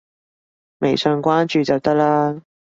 [0.79, 2.41] 微信關注就得啦